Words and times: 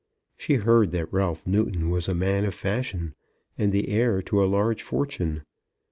She 0.35 0.55
heard 0.55 0.89
that 0.93 1.13
Ralph 1.13 1.45
Newton 1.45 1.91
was 1.91 2.09
a 2.09 2.15
man 2.15 2.43
of 2.43 2.55
fashion, 2.55 3.13
and 3.55 3.71
the 3.71 3.89
heir 3.89 4.23
to 4.23 4.43
a 4.43 4.49
large 4.49 4.81
fortune. 4.81 5.43